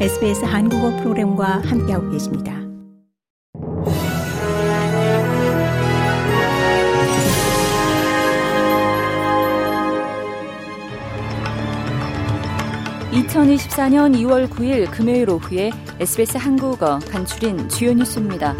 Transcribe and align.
SBS 0.00 0.44
한국어 0.44 0.90
프로그램과 0.96 1.62
함께하고 1.64 2.10
계십니다. 2.10 2.52
(2024년 13.12 14.16
2월 14.16 14.48
9일) 14.48 14.90
금요일 14.90 15.30
오후에 15.30 15.70
SBS 16.00 16.38
한국어 16.38 16.98
간추린 16.98 17.68
주요 17.68 17.92
뉴스입니다. 17.94 18.56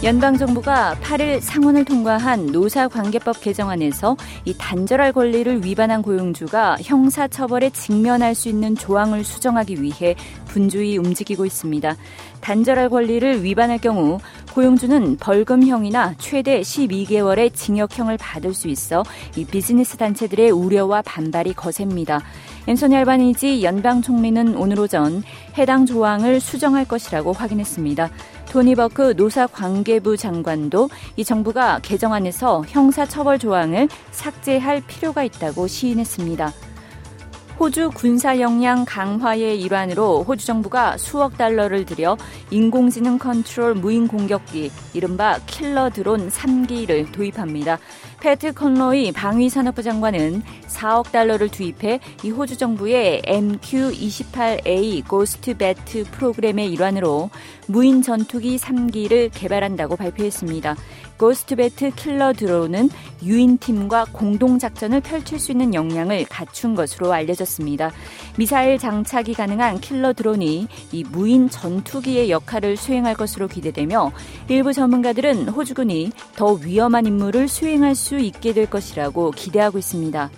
연방정부가 0.00 0.94
8일 1.02 1.40
상원을 1.40 1.84
통과한 1.84 2.46
노사관계법 2.46 3.40
개정안에서 3.40 4.16
이 4.44 4.54
단절할 4.56 5.12
권리를 5.12 5.64
위반한 5.64 6.02
고용주가 6.02 6.76
형사처벌에 6.80 7.70
직면할 7.70 8.36
수 8.36 8.48
있는 8.48 8.76
조항을 8.76 9.24
수정하기 9.24 9.82
위해 9.82 10.14
분주히 10.46 10.98
움직이고 10.98 11.44
있습니다. 11.44 11.96
단절할 12.40 12.90
권리를 12.90 13.42
위반할 13.42 13.78
경우 13.78 14.20
고용주는 14.58 15.18
벌금형이나 15.18 16.14
최대 16.18 16.60
12개월의 16.62 17.54
징역형을 17.54 18.16
받을 18.16 18.52
수 18.52 18.66
있어 18.66 19.04
이 19.36 19.44
비즈니스 19.44 19.96
단체들의 19.96 20.50
우려와 20.50 21.02
반발이 21.02 21.54
거셉니다. 21.54 22.20
앤소니 22.66 22.96
알바니지 22.96 23.62
연방 23.62 24.02
총리는 24.02 24.56
오늘 24.56 24.80
오전 24.80 25.22
해당 25.56 25.86
조항을 25.86 26.40
수정할 26.40 26.84
것이라고 26.86 27.32
확인했습니다. 27.34 28.10
토니 28.50 28.74
버크 28.74 29.14
노사관계부 29.16 30.16
장관도 30.16 30.90
이 31.14 31.22
정부가 31.22 31.78
개정안에서 31.80 32.64
형사처벌 32.66 33.38
조항을 33.38 33.88
삭제할 34.10 34.82
필요가 34.88 35.22
있다고 35.22 35.68
시인했습니다. 35.68 36.52
호주 37.58 37.90
군사 37.92 38.38
역량 38.38 38.84
강화의 38.84 39.60
일환으로 39.60 40.22
호주 40.22 40.46
정부가 40.46 40.96
수억 40.96 41.36
달러를 41.36 41.84
들여 41.84 42.16
인공지능 42.50 43.18
컨트롤 43.18 43.74
무인 43.74 44.06
공격기 44.06 44.70
이른바 44.94 45.40
킬러 45.46 45.90
드론 45.90 46.28
3기를 46.28 47.10
도입합니다. 47.10 47.80
패트 48.20 48.52
컨로이 48.52 49.10
방위산업부 49.10 49.82
장관은 49.82 50.42
4억 50.68 51.10
달러를 51.10 51.48
투입해 51.48 51.98
이 52.22 52.30
호주 52.30 52.56
정부의 52.56 53.22
MQ-28A 53.22 55.08
고스트 55.08 55.56
배트 55.56 56.04
프로그램의 56.12 56.70
일환으로 56.72 57.30
무인 57.66 58.02
전투기 58.02 58.56
3기를 58.56 59.30
개발한다고 59.34 59.96
발표했습니다. 59.96 60.76
고스트 61.18 61.56
배트 61.56 61.90
킬러 61.96 62.32
드론은 62.32 62.90
유인팀과 63.22 64.06
공동작전을 64.12 65.00
펼칠 65.00 65.38
수 65.38 65.52
있는 65.52 65.74
역량을 65.74 66.26
갖춘 66.26 66.74
것으로 66.74 67.12
알려졌습니다. 67.12 67.90
미사일 68.36 68.78
장착이 68.78 69.34
가능한 69.34 69.80
킬러 69.80 70.12
드론이 70.12 70.68
이 70.92 71.04
무인 71.10 71.50
전투기의 71.50 72.30
역할을 72.30 72.76
수행할 72.76 73.14
것으로 73.14 73.48
기대되며 73.48 74.12
일부 74.48 74.72
전문가들은 74.72 75.48
호주군이 75.48 76.12
더 76.36 76.52
위험한 76.52 77.06
임무를 77.06 77.48
수행할 77.48 77.96
수 77.96 78.18
있게 78.18 78.54
될 78.54 78.70
것이라고 78.70 79.32
기대하고 79.32 79.78
있습니다. 79.78 80.30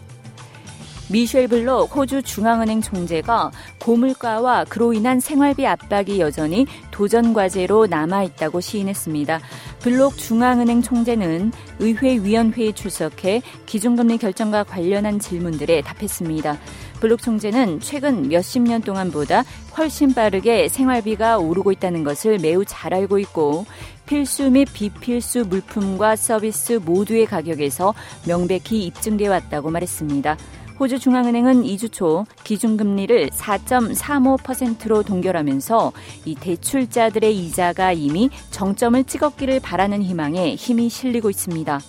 미셸 1.10 1.48
블록 1.48 1.96
호주 1.96 2.22
중앙은행 2.22 2.80
총재가 2.80 3.50
고물가와 3.80 4.66
그로 4.68 4.92
인한 4.92 5.18
생활비 5.18 5.66
압박이 5.66 6.20
여전히 6.20 6.66
도전 6.90 7.32
과제로 7.32 7.86
남아 7.86 8.22
있다고 8.24 8.60
시인했습니다. 8.60 9.40
블록 9.80 10.16
중앙은행 10.16 10.82
총재는 10.82 11.52
의회 11.78 12.22
위원회에 12.22 12.72
출석해 12.72 13.42
기준금리 13.66 14.18
결정과 14.18 14.64
관련한 14.64 15.18
질문들에 15.18 15.80
답했습니다. 15.80 16.58
블록 17.00 17.22
총재는 17.22 17.80
최근 17.80 18.28
몇십 18.28 18.62
년 18.62 18.82
동안보다 18.82 19.42
훨씬 19.76 20.12
빠르게 20.12 20.68
생활비가 20.68 21.38
오르고 21.38 21.72
있다는 21.72 22.04
것을 22.04 22.38
매우 22.38 22.64
잘 22.66 22.92
알고 22.92 23.18
있고 23.20 23.64
필수 24.04 24.50
및 24.50 24.68
비필수 24.72 25.46
물품과 25.48 26.16
서비스 26.16 26.74
모두의 26.84 27.24
가격에서 27.26 27.94
명백히 28.26 28.84
입증돼 28.84 29.28
왔다고 29.28 29.70
말했습니다. 29.70 30.36
호주 30.80 30.98
중앙은행은 30.98 31.64
2주 31.64 31.92
초 31.92 32.24
기준금리를 32.42 33.28
4.35%로 33.28 35.02
동결하면서 35.02 35.92
이 36.24 36.34
대출자들의 36.34 37.36
이자가 37.36 37.92
이미 37.92 38.30
정점을 38.50 39.04
찍었기를 39.04 39.60
바라는 39.60 40.02
희망에 40.02 40.54
힘이 40.54 40.88
실리고 40.88 41.28
있습니다. 41.28 41.80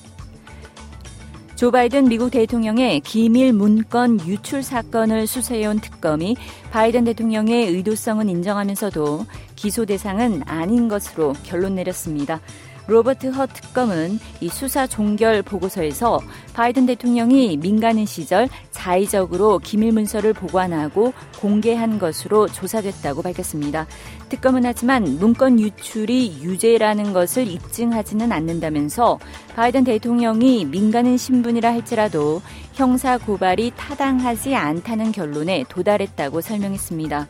조 1.55 1.71
바이든 1.71 2.09
미국 2.09 2.31
대통령의 2.31 2.99
기밀 2.99 3.53
문건 3.53 4.27
유출 4.27 4.61
사건을 4.61 5.25
수사해온 5.25 5.79
특검이 5.79 6.35
바이든 6.71 7.05
대통령의 7.05 7.67
의도성은 7.67 8.27
인정하면서도 8.27 9.25
기소 9.55 9.85
대상은 9.85 10.41
아닌 10.47 10.89
것으로 10.89 11.33
결론 11.43 11.75
내렸습니다. 11.75 12.41
로버트 12.87 13.27
허 13.27 13.45
특검은 13.45 14.19
이 14.41 14.49
수사 14.49 14.87
종결 14.87 15.41
보고서에서 15.41 16.19
바이든 16.53 16.85
대통령이 16.85 17.57
민간인 17.57 18.05
시절 18.05 18.49
자의적으로 18.71 19.59
기밀 19.59 19.91
문서를 19.91 20.33
보관하고 20.33 21.13
공개한 21.39 21.99
것으로 21.99 22.47
조사됐다고 22.47 23.21
밝혔습니다. 23.21 23.87
특검은 24.29 24.65
하지만 24.65 25.03
문건 25.03 25.59
유출이 25.59 26.39
유죄라는 26.41 27.13
것을 27.13 27.47
입증하지는 27.47 28.31
않는다면서 28.31 29.19
바이든 29.55 29.83
대통령이 29.83 30.65
민간인 30.65 31.17
신분이라 31.17 31.71
할지라도 31.71 32.41
형사 32.73 33.17
고발이 33.17 33.73
타당하지 33.75 34.55
않다는 34.55 35.11
결론에 35.11 35.63
도달했다고 35.69 36.41
설명했습니다. 36.41 37.27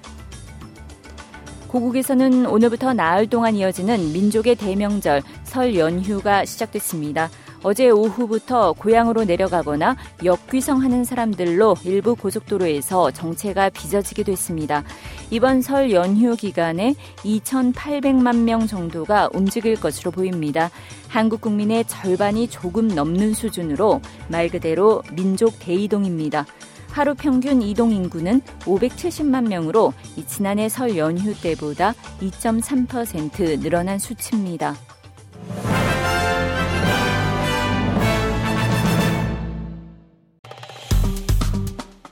고국에서는 1.71 2.47
오늘부터 2.47 2.93
나흘 2.93 3.27
동안 3.27 3.55
이어지는 3.55 4.11
민족의 4.11 4.55
대명절 4.55 5.21
설 5.45 5.77
연휴가 5.77 6.43
시작됐습니다. 6.43 7.29
어제 7.63 7.89
오후부터 7.89 8.73
고향으로 8.73 9.23
내려가거나 9.23 9.95
역귀성하는 10.25 11.05
사람들로 11.05 11.77
일부 11.85 12.15
고속도로에서 12.15 13.11
정체가 13.11 13.69
빚어지기도 13.69 14.33
했습니다. 14.33 14.83
이번 15.29 15.61
설 15.61 15.91
연휴 15.91 16.35
기간에 16.35 16.93
2,800만 17.19 18.39
명 18.39 18.67
정도가 18.67 19.29
움직일 19.33 19.79
것으로 19.79 20.11
보입니다. 20.11 20.69
한국 21.07 21.39
국민의 21.39 21.85
절반이 21.85 22.49
조금 22.49 22.89
넘는 22.89 23.33
수준으로 23.33 24.01
말 24.27 24.49
그대로 24.49 25.03
민족 25.13 25.57
대이동입니다. 25.59 26.45
하루 26.91 27.15
평균 27.15 27.61
이동 27.61 27.91
인구는 27.91 28.41
570만 28.61 29.47
명으로 29.47 29.93
지난해 30.27 30.69
설 30.69 30.97
연휴 30.97 31.33
때보다 31.33 31.93
2.3% 32.21 33.59
늘어난 33.59 33.97
수치입니다. 33.97 34.75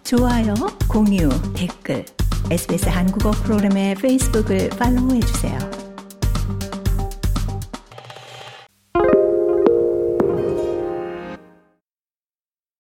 좋아요, 0.04 0.56
공유, 0.88 1.30
댓글, 1.54 2.04
SBS 2.50 2.90
한국어 2.90 3.30
프로그램의 3.30 3.94
페이스북을 3.94 4.70
팔로우해 4.70 5.20
주세요. 5.20 5.89